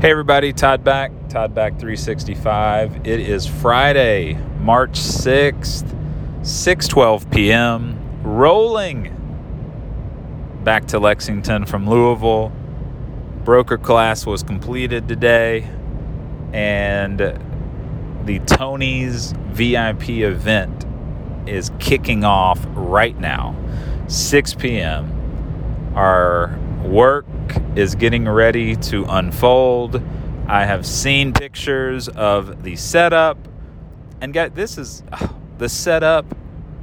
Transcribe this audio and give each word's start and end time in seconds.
Hey 0.00 0.12
everybody, 0.12 0.52
Todd 0.52 0.84
back, 0.84 1.10
Todd 1.28 1.56
back 1.56 1.72
365. 1.72 3.04
It 3.04 3.18
is 3.18 3.48
Friday, 3.48 4.34
March 4.60 4.92
6th, 4.92 5.92
6:12 6.42 7.28
p.m. 7.32 7.98
Rolling 8.22 9.12
back 10.62 10.86
to 10.86 11.00
Lexington 11.00 11.66
from 11.66 11.90
Louisville. 11.90 12.52
Broker 13.42 13.76
class 13.76 14.24
was 14.24 14.44
completed 14.44 15.08
today 15.08 15.68
and 16.52 17.18
the 17.18 18.38
Tony's 18.46 19.32
VIP 19.48 20.10
event 20.10 20.86
is 21.48 21.72
kicking 21.80 22.22
off 22.22 22.64
right 22.68 23.18
now, 23.18 23.56
6 24.06 24.54
p.m. 24.54 25.92
Our 25.96 26.56
work 26.84 27.26
is 27.76 27.94
getting 27.94 28.28
ready 28.28 28.76
to 28.76 29.04
unfold. 29.04 30.02
I 30.46 30.64
have 30.64 30.86
seen 30.86 31.32
pictures 31.32 32.08
of 32.08 32.62
the 32.62 32.76
setup, 32.76 33.36
and 34.20 34.32
guys, 34.32 34.52
this 34.54 34.78
is 34.78 35.02
the 35.58 35.68
setup 35.68 36.26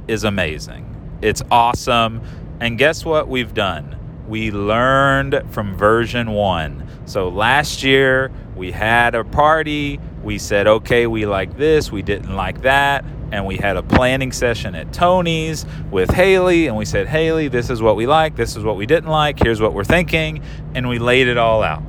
is 0.08 0.24
amazing. 0.24 1.18
It's 1.22 1.42
awesome. 1.50 2.20
And 2.60 2.78
guess 2.78 3.04
what 3.04 3.28
we've 3.28 3.52
done? 3.52 3.98
We 4.28 4.50
learned 4.50 5.42
from 5.50 5.76
version 5.76 6.30
one. 6.30 6.88
So 7.06 7.28
last 7.28 7.82
year 7.82 8.30
we 8.56 8.72
had 8.72 9.14
a 9.14 9.22
party. 9.22 10.00
We 10.22 10.38
said, 10.38 10.66
okay, 10.66 11.06
we 11.06 11.26
like 11.26 11.56
this, 11.56 11.92
we 11.92 12.02
didn't 12.02 12.34
like 12.34 12.62
that 12.62 13.04
and 13.32 13.44
we 13.44 13.56
had 13.56 13.76
a 13.76 13.82
planning 13.82 14.32
session 14.32 14.74
at 14.74 14.92
Tony's 14.92 15.66
with 15.90 16.10
Haley, 16.10 16.68
and 16.68 16.76
we 16.76 16.84
said, 16.84 17.08
Haley, 17.08 17.48
this 17.48 17.70
is 17.70 17.82
what 17.82 17.96
we 17.96 18.06
like, 18.06 18.36
this 18.36 18.56
is 18.56 18.64
what 18.64 18.76
we 18.76 18.86
didn't 18.86 19.10
like, 19.10 19.42
here's 19.42 19.60
what 19.60 19.72
we're 19.72 19.84
thinking, 19.84 20.42
and 20.74 20.88
we 20.88 20.98
laid 20.98 21.28
it 21.28 21.36
all 21.36 21.62
out. 21.62 21.82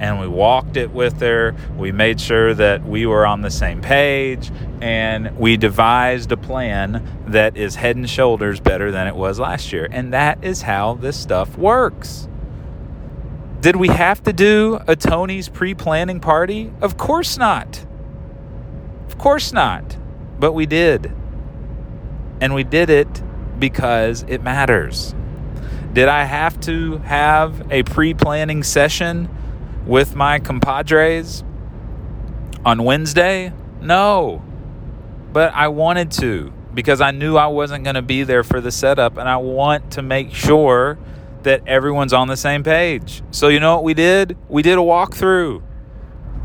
And 0.00 0.20
we 0.20 0.26
walked 0.26 0.76
it 0.76 0.90
with 0.90 1.20
her. 1.20 1.54
We 1.78 1.92
made 1.92 2.20
sure 2.20 2.52
that 2.52 2.84
we 2.84 3.06
were 3.06 3.24
on 3.24 3.42
the 3.42 3.50
same 3.50 3.80
page, 3.80 4.50
and 4.80 5.38
we 5.38 5.56
devised 5.56 6.32
a 6.32 6.36
plan 6.36 7.24
that 7.28 7.56
is 7.56 7.76
head 7.76 7.96
and 7.96 8.10
shoulders 8.10 8.60
better 8.60 8.90
than 8.90 9.06
it 9.06 9.14
was 9.14 9.38
last 9.38 9.72
year. 9.72 9.88
And 9.90 10.12
that 10.12 10.42
is 10.42 10.62
how 10.62 10.94
this 10.94 11.18
stuff 11.18 11.56
works. 11.56 12.28
Did 13.64 13.76
we 13.76 13.88
have 13.88 14.22
to 14.24 14.32
do 14.34 14.78
a 14.86 14.94
Tony's 14.94 15.48
pre 15.48 15.72
planning 15.72 16.20
party? 16.20 16.70
Of 16.82 16.98
course 16.98 17.38
not. 17.38 17.82
Of 19.06 19.16
course 19.16 19.54
not. 19.54 19.96
But 20.38 20.52
we 20.52 20.66
did. 20.66 21.10
And 22.42 22.54
we 22.54 22.62
did 22.62 22.90
it 22.90 23.22
because 23.58 24.22
it 24.28 24.42
matters. 24.42 25.14
Did 25.94 26.08
I 26.08 26.24
have 26.24 26.60
to 26.60 26.98
have 26.98 27.72
a 27.72 27.84
pre 27.84 28.12
planning 28.12 28.62
session 28.62 29.30
with 29.86 30.14
my 30.14 30.40
compadres 30.40 31.42
on 32.66 32.82
Wednesday? 32.82 33.50
No. 33.80 34.44
But 35.32 35.54
I 35.54 35.68
wanted 35.68 36.10
to 36.20 36.52
because 36.74 37.00
I 37.00 37.12
knew 37.12 37.38
I 37.38 37.46
wasn't 37.46 37.84
going 37.84 37.96
to 37.96 38.02
be 38.02 38.24
there 38.24 38.44
for 38.44 38.60
the 38.60 38.70
setup 38.70 39.16
and 39.16 39.26
I 39.26 39.38
want 39.38 39.92
to 39.92 40.02
make 40.02 40.34
sure 40.34 40.98
that 41.44 41.66
everyone's 41.66 42.12
on 42.12 42.28
the 42.28 42.36
same 42.36 42.62
page. 42.62 43.22
So, 43.30 43.48
you 43.48 43.60
know 43.60 43.74
what 43.74 43.84
we 43.84 43.94
did? 43.94 44.36
We 44.48 44.62
did 44.62 44.78
a 44.78 44.82
walkthrough. 44.82 45.62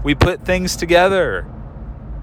We 0.04 0.16
put 0.16 0.46
things 0.46 0.76
together 0.76 1.46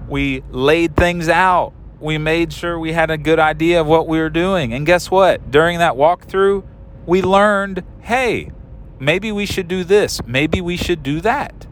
we 0.07 0.43
laid 0.49 0.95
things 0.95 1.29
out. 1.29 1.73
We 1.99 2.17
made 2.17 2.53
sure 2.53 2.79
we 2.79 2.93
had 2.93 3.11
a 3.11 3.17
good 3.17 3.39
idea 3.39 3.81
of 3.81 3.87
what 3.87 4.07
we 4.07 4.19
were 4.19 4.29
doing. 4.29 4.73
And 4.73 4.85
guess 4.85 5.11
what? 5.11 5.51
During 5.51 5.79
that 5.79 5.93
walkthrough, 5.93 6.63
we 7.05 7.21
learned 7.21 7.83
hey, 8.01 8.51
maybe 8.99 9.31
we 9.31 9.45
should 9.45 9.67
do 9.67 9.83
this. 9.83 10.21
Maybe 10.25 10.61
we 10.61 10.77
should 10.77 11.03
do 11.03 11.19
that. 11.21 11.67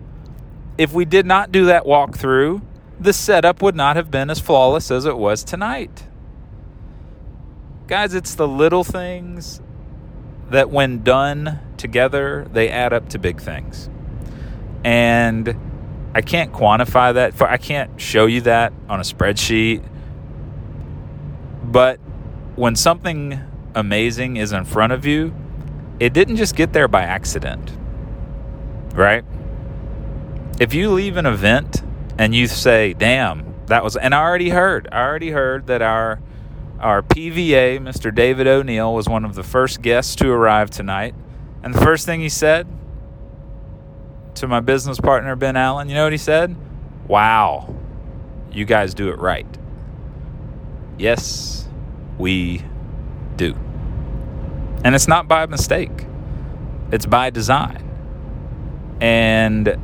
If 0.77 0.91
we 0.91 1.05
did 1.05 1.25
not 1.25 1.51
do 1.51 1.65
that 1.65 1.83
walkthrough, 1.83 2.61
the 2.99 3.13
setup 3.13 3.61
would 3.61 3.75
not 3.75 3.95
have 3.95 4.11
been 4.11 4.29
as 4.29 4.39
flawless 4.39 4.91
as 4.91 5.05
it 5.05 5.17
was 5.17 5.43
tonight. 5.43 6.07
Guys, 7.87 8.13
it's 8.13 8.35
the 8.35 8.47
little 8.47 8.83
things 8.83 9.61
that, 10.49 10.69
when 10.69 11.03
done 11.03 11.59
together, 11.77 12.47
they 12.51 12.69
add 12.69 12.93
up 12.93 13.09
to 13.09 13.19
big 13.19 13.41
things. 13.41 13.89
And 14.83 15.55
I 16.13 16.21
can't 16.21 16.53
quantify 16.53 17.13
that. 17.15 17.33
For 17.33 17.49
I 17.49 17.57
can't 17.57 17.99
show 17.99 18.25
you 18.25 18.41
that 18.41 18.71
on 18.87 18.99
a 18.99 19.03
spreadsheet. 19.03 19.83
But 21.63 21.99
when 22.55 22.75
something 22.75 23.39
amazing 23.73 24.37
is 24.37 24.51
in 24.51 24.63
front 24.63 24.93
of 24.93 25.05
you, 25.05 25.33
it 25.99 26.13
didn't 26.13 26.37
just 26.37 26.55
get 26.55 26.73
there 26.73 26.87
by 26.87 27.01
accident. 27.01 27.75
Right? 28.93 29.25
If 30.59 30.73
you 30.73 30.91
leave 30.91 31.17
an 31.17 31.25
event 31.25 31.81
and 32.17 32.33
you 32.33 32.47
say, 32.47 32.93
"Damn, 32.93 33.43
that 33.67 33.83
was," 33.83 33.97
and 33.97 34.15
I 34.15 34.21
already 34.21 34.51
heard, 34.51 34.87
I 34.91 35.01
already 35.01 35.31
heard 35.31 35.67
that 35.67 35.81
our 35.81 36.19
our 36.79 37.01
PVA, 37.01 37.79
Mr. 37.79 38.13
David 38.13 38.47
O'Neill, 38.47 38.93
was 38.93 39.07
one 39.07 39.25
of 39.25 39.35
the 39.35 39.43
first 39.43 39.81
guests 39.81 40.15
to 40.17 40.29
arrive 40.29 40.69
tonight, 40.69 41.15
and 41.63 41.73
the 41.73 41.81
first 41.81 42.05
thing 42.05 42.19
he 42.19 42.29
said 42.29 42.67
to 44.35 44.47
my 44.47 44.59
business 44.59 44.99
partner, 44.99 45.35
Ben 45.35 45.55
Allen, 45.55 45.89
you 45.89 45.95
know 45.95 46.03
what 46.03 46.11
he 46.11 46.17
said? 46.17 46.55
Wow, 47.07 47.75
you 48.51 48.65
guys 48.65 48.93
do 48.93 49.09
it 49.09 49.19
right. 49.19 49.47
Yes, 50.97 51.67
we 52.17 52.63
do. 53.35 53.53
And 54.83 54.93
it's 54.93 55.07
not 55.07 55.27
by 55.27 55.45
mistake, 55.45 56.05
it's 56.91 57.05
by 57.05 57.29
design. 57.29 57.81
And 59.01 59.77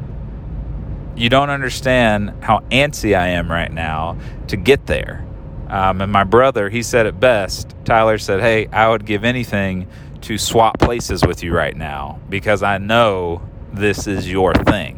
you 1.15 1.29
don't 1.29 1.49
understand 1.49 2.33
how 2.41 2.59
antsy 2.71 3.17
I 3.17 3.29
am 3.29 3.51
right 3.51 3.71
now 3.71 4.17
to 4.47 4.57
get 4.57 4.85
there. 4.87 5.25
Um, 5.71 6.01
and 6.01 6.11
my 6.11 6.25
brother, 6.25 6.69
he 6.69 6.83
said 6.83 7.05
it 7.05 7.17
best. 7.19 7.73
Tyler 7.85 8.17
said, 8.17 8.41
Hey, 8.41 8.67
I 8.67 8.89
would 8.89 9.05
give 9.05 9.23
anything 9.23 9.87
to 10.21 10.37
swap 10.37 10.77
places 10.79 11.25
with 11.25 11.43
you 11.43 11.53
right 11.53 11.75
now 11.75 12.19
because 12.29 12.61
I 12.61 12.77
know 12.77 13.41
this 13.71 14.05
is 14.05 14.29
your 14.29 14.53
thing. 14.53 14.97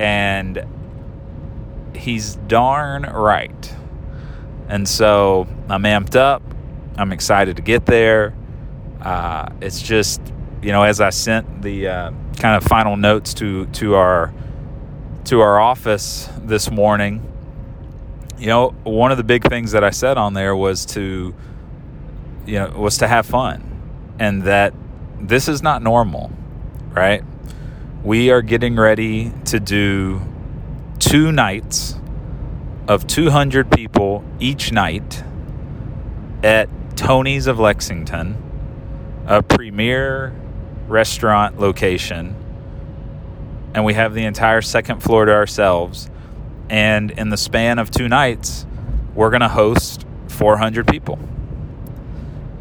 And 0.00 0.66
he's 1.94 2.34
darn 2.34 3.04
right. 3.04 3.74
And 4.68 4.88
so 4.88 5.46
I'm 5.68 5.84
amped 5.84 6.16
up. 6.16 6.42
I'm 6.96 7.12
excited 7.12 7.56
to 7.56 7.62
get 7.62 7.86
there. 7.86 8.34
Uh, 9.00 9.48
it's 9.60 9.80
just, 9.80 10.20
you 10.60 10.72
know, 10.72 10.82
as 10.82 11.00
I 11.00 11.10
sent 11.10 11.62
the 11.62 11.86
uh, 11.86 12.10
kind 12.38 12.56
of 12.56 12.64
final 12.64 12.96
notes 12.96 13.32
to 13.34 13.66
to 13.66 13.94
our 13.94 14.32
to 15.26 15.40
our 15.40 15.60
office 15.60 16.28
this 16.38 16.70
morning, 16.70 17.31
you 18.42 18.48
know, 18.48 18.74
one 18.82 19.10
of 19.10 19.16
the 19.16 19.24
big 19.24 19.48
things 19.48 19.72
that 19.72 19.84
I 19.84 19.90
said 19.90 20.18
on 20.18 20.34
there 20.34 20.54
was 20.54 20.84
to, 20.86 21.34
you 22.44 22.58
know, 22.58 22.68
was 22.76 22.98
to 22.98 23.08
have 23.08 23.24
fun, 23.24 24.14
and 24.18 24.42
that 24.42 24.74
this 25.20 25.48
is 25.48 25.62
not 25.62 25.82
normal, 25.82 26.32
right? 26.90 27.22
we 28.04 28.30
are 28.30 28.42
getting 28.42 28.74
ready 28.74 29.32
to 29.44 29.60
do 29.60 30.20
two 30.98 31.30
nights 31.30 31.94
of 32.88 33.06
200 33.06 33.70
people 33.70 34.24
each 34.40 34.72
night 34.72 35.22
at 36.42 36.68
Tony's 36.96 37.46
of 37.46 37.60
Lexington, 37.60 38.36
a 39.26 39.40
premier 39.40 40.34
restaurant 40.88 41.60
location. 41.60 42.34
And 43.72 43.84
we 43.84 43.94
have 43.94 44.14
the 44.14 44.24
entire 44.24 44.62
second 44.62 45.00
floor 45.00 45.24
to 45.24 45.32
ourselves. 45.32 46.10
And 46.72 47.10
in 47.10 47.28
the 47.28 47.36
span 47.36 47.78
of 47.78 47.90
two 47.90 48.08
nights, 48.08 48.66
we're 49.14 49.28
going 49.28 49.42
to 49.42 49.48
host 49.48 50.06
400 50.28 50.88
people. 50.88 51.18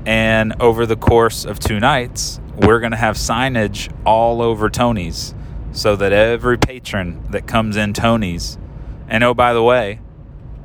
And 0.06 0.54
over 0.60 0.86
the 0.86 0.98
course 0.98 1.46
of 1.46 1.60
two 1.60 1.80
nights, 1.80 2.42
we're 2.58 2.82
going 2.82 2.92
to 2.92 2.98
have 2.98 3.16
signage 3.16 3.90
all 4.06 4.42
over 4.42 4.70
Tony's 4.70 5.34
so 5.72 5.96
that 5.96 6.12
every 6.12 6.58
patron 6.58 7.26
that 7.32 7.48
comes 7.48 7.78
in 7.78 7.94
Tony's, 7.94 8.58
and 9.08 9.24
oh, 9.24 9.34
by 9.34 9.54
the 9.54 9.64
way, 9.64 10.02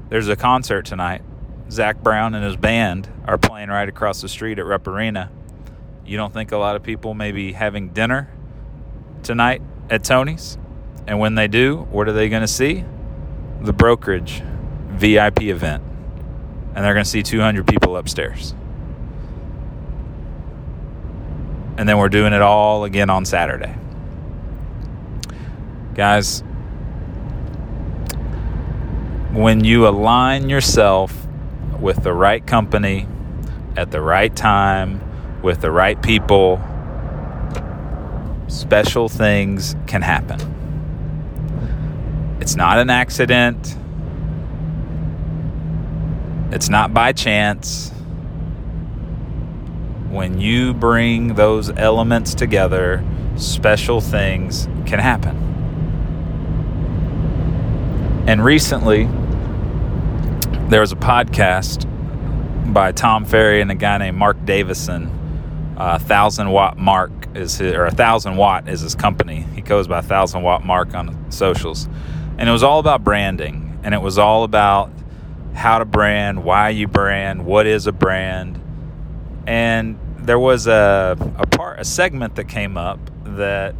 there's 0.09 0.27
a 0.27 0.35
concert 0.35 0.85
tonight. 0.85 1.23
Zac 1.71 2.03
Brown 2.03 2.35
and 2.35 2.45
his 2.45 2.57
band 2.57 3.09
are 3.29 3.39
playing 3.39 3.69
right 3.69 3.89
across 3.89 4.21
the 4.21 4.29
street 4.29 4.59
at 4.59 4.67
Rupp 4.67 4.89
Arena. 4.89 5.31
You 6.05 6.17
don't 6.17 6.33
think 6.33 6.51
a 6.51 6.57
lot 6.57 6.75
of 6.75 6.83
people 6.83 7.15
may 7.15 7.31
be 7.31 7.53
having 7.53 7.91
dinner 7.91 8.29
tonight 9.23 9.63
at 9.89 10.03
Tony's? 10.03 10.59
And 11.07 11.21
when 11.21 11.37
they 11.37 11.47
do, 11.47 11.87
what 11.93 12.09
are 12.09 12.13
they 12.13 12.29
going 12.29 12.43
to 12.43 12.49
see? 12.49 12.85
The 13.67 13.73
brokerage 13.73 14.45
VIP 14.91 15.43
event. 15.43 15.83
And 16.77 16.85
they're 16.85 16.95
going 16.95 17.03
to 17.03 17.11
see 17.11 17.25
200 17.25 17.67
people 17.67 17.97
upstairs. 17.97 18.55
And 21.77 21.89
then 21.89 21.99
we're 21.99 22.09
doing 22.09 22.33
it 22.33 22.43
all 22.43 22.85
again 22.85 23.11
on 23.11 23.25
Saturday. 23.25 23.75
Guys, 25.97 26.45
when 29.33 29.65
you 29.65 29.89
align 29.89 30.49
yourself 30.49 31.27
with 31.81 32.05
the 32.05 32.13
right 32.13 32.47
company 32.47 33.09
at 33.77 33.91
the 33.91 34.01
right 34.01 34.35
time 34.37 35.01
with 35.43 35.61
the 35.61 35.73
right 35.73 36.01
people, 36.01 36.63
special 38.47 39.09
things 39.09 39.75
can 39.89 40.03
happen. 40.03 40.56
It's 42.47 42.55
not 42.55 42.79
an 42.79 42.91
accident. 42.91 43.77
It's 46.53 46.69
not 46.69 46.95
by 46.95 47.11
chance. 47.11 47.91
When 50.11 50.41
you 50.41 50.73
bring 50.73 51.35
those 51.35 51.71
elements 51.71 52.37
together, 52.37 53.05
special 53.35 54.01
things 54.01 54.69
can 54.87 55.01
happen. 55.01 55.37
And 58.29 58.45
recently, 58.45 59.07
there 60.69 60.83
was 60.83 60.93
a 60.93 60.97
podcast 60.97 61.83
by 62.73 62.93
Tom 62.93 63.25
Ferry 63.25 63.61
and 63.61 63.73
a 63.73 63.75
guy 63.75 63.99
named 63.99 64.19
Marc 64.19 64.37
Davison. 64.45 65.11
Uh, 65.77 65.99
thousand 65.99 66.53
watt 66.53 66.79
Marc 66.79 67.11
is 67.35 67.57
his, 67.57 67.75
or 67.75 67.87
a 67.87 67.91
thousand 67.91 68.37
watt 68.37 68.69
is 68.69 68.83
his 68.83 68.95
company. 68.95 69.45
He 69.57 69.63
goes 69.63 69.89
by 69.89 70.01
thousand 70.01 70.43
watt 70.43 70.65
Marc 70.65 70.95
on 70.95 71.29
socials, 71.33 71.89
and 72.39 72.49
it 72.49 72.53
was 72.53 72.63
all 72.63 72.79
about 72.79 73.05
branding, 73.05 73.79
and 73.83 73.95
it 73.95 74.01
was 74.01 74.19
all 74.19 74.45
about 74.45 74.91
how 75.55 75.79
to 75.79 75.85
brand, 75.85 76.45
why 76.45 76.69
you 76.69 76.87
brand, 76.87 77.47
what 77.47 77.67
is 77.67 77.87
a 77.87 77.93
brand, 77.93 78.61
and 79.47 79.99
there 80.19 80.39
was 80.39 80.67
a 80.67 81.17
a 81.39 81.47
part 81.47 81.79
a 81.79 81.85
segment 81.85 82.35
that 82.37 82.45
came 82.45 82.77
up 82.77 82.99
that 83.25 83.77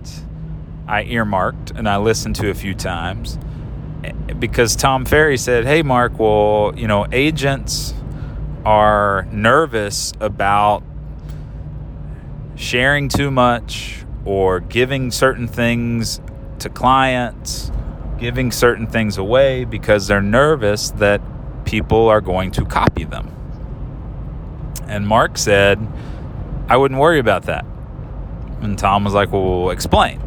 I 0.87 1.03
earmarked 1.05 1.73
and 1.73 1.89
I 1.89 1.97
listened 1.97 2.37
to 2.37 2.51
a 2.51 2.55
few 2.55 2.75
times 2.75 3.39
eh, 4.05 4.13
because 4.35 4.77
Tom 4.77 5.05
Ferry 5.05 5.37
said, 5.37 5.67
"Hey, 5.67 5.83
Marc, 5.83 6.19
well, 6.19 6.73
you 6.77 6.87
know, 6.87 7.07
agents 7.11 7.95
are 8.65 9.27
nervous 9.31 10.13
about 10.21 10.83
sharing 12.57 13.09
too 13.09 13.31
much 13.31 14.05
or 14.25 14.61
giving 14.61 15.11
certain 15.11 15.47
things 15.47 16.21
to 16.59 16.69
clients, 16.69 17.71
giving 18.19 18.51
certain 18.51 18.87
things 18.87 19.19
away 19.19 19.65
because 19.65 20.07
they're 20.07 20.23
nervous 20.23 20.91
that 20.91 21.21
people 21.65 22.09
are 22.09 22.21
going 22.21 22.51
to 22.53 22.65
copy 22.65 23.05
them." 23.05 23.31
And 24.89 25.07
Marc 25.07 25.39
said, 25.39 25.79
"I 26.69 26.77
wouldn't 26.77 27.01
worry 27.01 27.19
about 27.19 27.45
that." 27.45 27.65
And 28.63 28.79
Tom 28.79 29.05
was 29.05 29.15
like, 29.15 29.33
"Well, 29.33 29.71
explain." 29.71 30.21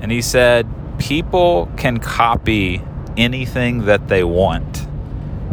And 0.00 0.10
he 0.10 0.22
said, 0.22 0.66
"People 0.98 1.68
can 1.76 1.98
copy 1.98 2.82
anything 3.16 3.84
that 3.86 4.08
they 4.08 4.24
want, 4.24 4.86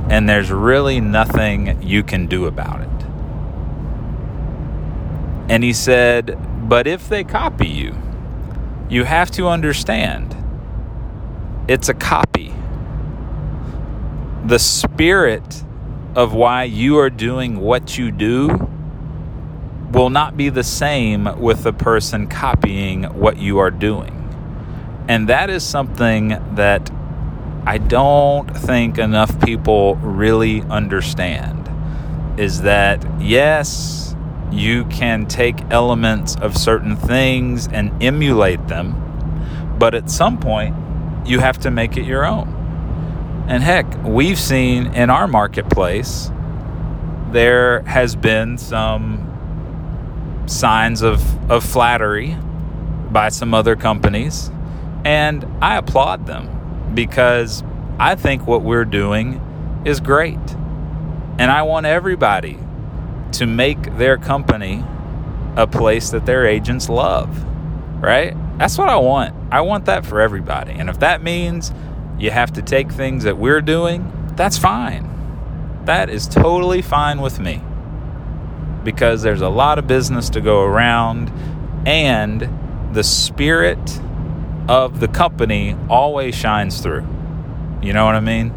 and 0.10 0.28
there's 0.28 0.52
really 0.52 1.00
nothing 1.00 1.82
you 1.82 2.04
can 2.04 2.28
do 2.28 2.46
about 2.46 2.82
it. 2.82 2.90
And 5.50 5.64
he 5.64 5.74
said, 5.74 6.38
But 6.70 6.86
if 6.86 7.10
they 7.10 7.24
copy 7.24 7.68
you, 7.68 7.96
you 8.90 9.04
have 9.04 9.32
to 9.32 9.48
understand 9.48 10.36
it's 11.70 11.88
a 11.88 11.94
copy. 11.94 12.52
The 14.44 14.58
spirit 14.58 15.64
of 16.16 16.34
why 16.34 16.64
you 16.64 16.98
are 16.98 17.12
doing 17.12 17.60
what 17.60 17.96
you 17.96 18.12
do 18.12 18.48
will 19.92 20.10
not 20.10 20.36
be 20.36 20.50
the 20.50 20.64
same 20.64 21.26
with 21.40 21.62
the 21.62 21.72
person 21.72 22.26
copying 22.26 23.04
what 23.04 23.38
you 23.38 23.60
are 23.60 23.70
doing. 23.70 24.16
And 25.08 25.30
that 25.30 25.52
is 25.52 25.64
something 25.64 26.30
that 26.56 26.90
I 27.68 27.78
don't 27.78 28.48
think 28.58 28.98
enough 28.98 29.40
people 29.40 29.94
really 29.98 30.64
understand 30.64 31.70
is 32.40 32.64
that 32.64 33.06
yes, 33.22 34.16
you 34.52 34.86
can 34.86 35.28
take 35.28 35.62
elements 35.70 36.36
of 36.38 36.58
certain 36.58 36.96
things 36.96 37.68
and 37.68 37.92
emulate 38.02 38.68
them, 38.68 39.76
but 39.78 39.94
at 39.94 40.10
some 40.10 40.40
point 40.40 40.76
you 41.30 41.40
have 41.40 41.60
to 41.60 41.72
make 41.72 41.96
it 41.96 42.06
your 42.06 42.26
own. 42.26 42.56
And 43.48 43.64
heck, 43.64 44.04
we've 44.04 44.40
seen 44.40 44.94
in 44.94 45.10
our 45.10 45.28
marketplace 45.28 46.32
there 47.32 47.82
has 47.84 48.16
been 48.16 48.58
some 48.58 49.26
signs 50.48 51.02
of, 51.04 51.52
of 51.52 51.64
flattery 51.64 52.36
by 53.12 53.30
some 53.30 53.54
other 53.54 53.76
companies, 53.76 54.52
and 55.06 55.46
I 55.62 55.78
applaud 55.78 56.26
them 56.26 56.92
because 56.96 57.64
I 58.00 58.16
think 58.16 58.48
what 58.48 58.64
we're 58.64 58.86
doing 58.86 59.42
is 59.86 60.00
great. 60.00 60.40
And 61.38 61.52
I 61.52 61.62
want 61.62 61.86
everybody 61.86 62.58
to 63.34 63.46
make 63.46 63.98
their 63.98 64.18
company 64.18 64.84
a 65.56 65.68
place 65.68 66.10
that 66.10 66.26
their 66.26 66.46
agents 66.46 66.90
love, 66.90 67.44
right? 68.02 68.36
That's 68.58 68.78
what 68.78 68.90
I 68.90 68.98
want. 68.98 69.39
I 69.52 69.62
want 69.62 69.86
that 69.86 70.06
for 70.06 70.22
everybody. 70.22 70.74
And 70.74 70.90
if 70.90 71.00
that 71.00 71.24
means 71.24 71.72
you 72.18 72.32
have 72.32 72.54
to 72.54 72.62
take 72.62 72.92
things 72.92 73.24
that 73.24 73.38
we're 73.38 73.62
doing, 73.62 74.32
that's 74.36 74.58
fine. 74.58 75.10
That 75.86 76.10
is 76.10 76.28
totally 76.28 76.82
fine 76.82 77.22
with 77.22 77.40
me 77.40 77.62
because 78.84 79.22
there's 79.22 79.42
a 79.42 79.50
lot 79.50 79.80
of 79.80 79.88
business 79.88 80.30
to 80.32 80.42
go 80.42 80.64
around 80.64 81.32
and 81.86 82.48
the 82.94 83.04
spirit 83.04 84.00
of 84.68 85.00
the 85.00 85.08
company 85.08 85.76
always 85.90 86.36
shines 86.36 86.82
through. 86.82 87.08
You 87.82 87.94
know 87.94 88.06
what 88.06 88.16
I 88.16 88.20
mean? 88.20 88.54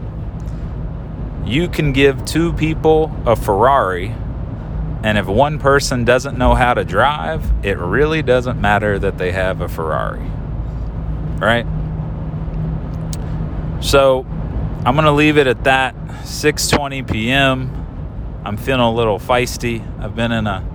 You 1.47 1.69
can 1.69 1.93
give 1.93 2.25
two 2.25 2.53
people 2.53 3.15
a 3.27 3.35
Ferrari, 3.35 4.15
and 5.03 5.19
if 5.19 5.27
one 5.27 5.59
person 5.59 6.05
doesn't 6.05 6.39
know 6.39 6.55
how 6.55 6.75
to 6.75 6.85
drive, 6.85 7.51
it 7.65 7.79
really 7.79 8.23
doesn't 8.23 8.61
matter 8.61 8.99
that 8.99 9.19
they 9.19 9.33
have 9.33 9.61
a 9.61 9.69
Ferrari. 9.69 10.23
Right? 11.39 11.67
So, 13.81 14.25
I'm 14.85 14.97
to 14.97 15.13
leave 15.13 15.39
it 15.39 15.47
at 15.47 15.65
that. 15.65 15.95
6:20 16.23 17.11
p.m. 17.11 18.41
I'm 18.45 18.57
feeling 18.57 18.81
a 18.81 18.93
little 18.93 19.19
feisty. 19.19 19.83
I've 20.01 20.17
been 20.17 20.33
in 20.33 20.47
a 20.47 20.67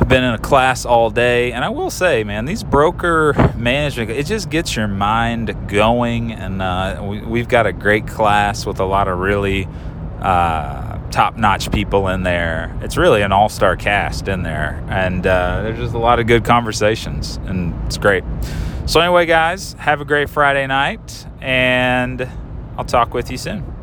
I've 0.00 0.08
been 0.08 0.24
in 0.24 0.34
a 0.34 0.38
class 0.38 0.84
all 0.84 1.08
day, 1.08 1.52
and 1.52 1.64
I 1.64 1.68
will 1.68 1.90
say, 1.90 2.24
man, 2.24 2.46
these 2.46 2.64
broker 2.64 3.32
management, 3.56 4.10
it 4.10 4.26
just 4.26 4.50
gets 4.50 4.74
your 4.74 4.88
mind 4.88 5.68
going. 5.68 6.32
And 6.32 6.60
uh, 6.60 7.00
we, 7.04 7.38
have 7.38 7.48
got 7.48 7.66
a 7.66 7.72
great 7.72 8.06
class 8.08 8.66
with 8.66 8.80
a 8.80 8.84
lot 8.84 9.06
of 9.06 9.20
really 9.20 9.68
uh, 10.20 10.98
top 11.10 11.36
notch 11.36 11.70
people 11.70 12.08
in 12.08 12.24
there. 12.24 12.76
It's 12.82 12.96
really 12.96 13.22
an 13.22 13.30
all 13.30 13.48
star 13.48 13.76
cast 13.76 14.26
in 14.26 14.42
there, 14.42 14.84
and 14.88 15.24
uh, 15.24 15.62
there's 15.62 15.78
just 15.78 15.94
a 15.94 15.98
lot 15.98 16.18
of 16.18 16.26
good 16.26 16.44
conversations, 16.44 17.36
and 17.46 17.72
it's 17.86 17.96
great. 17.96 18.24
So, 18.86 19.00
anyway, 19.00 19.24
guys, 19.24 19.72
have 19.78 20.02
a 20.02 20.04
great 20.04 20.28
Friday 20.28 20.66
night, 20.66 21.26
and 21.40 22.28
I'll 22.76 22.84
talk 22.84 23.14
with 23.14 23.30
you 23.30 23.38
soon. 23.38 23.73